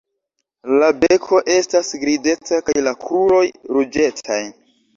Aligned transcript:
La 0.79 0.87
beko 1.01 1.41
estas 1.57 1.93
grizeca 2.05 2.61
kaj 2.71 2.77
la 2.89 2.97
kruroj 3.07 3.45
ruĝecaj. 3.77 4.43